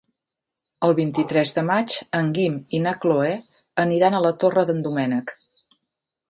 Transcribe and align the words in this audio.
El 0.85 0.93
vint-i-tres 0.99 1.51
de 1.57 1.63
maig 1.67 1.97
en 2.19 2.31
Guim 2.37 2.55
i 2.79 2.79
na 2.87 2.95
Cloè 3.05 3.35
aniran 3.85 4.19
a 4.19 4.23
la 4.29 4.33
Torre 4.45 4.65
d'en 4.71 4.83
Doménec. 4.89 5.37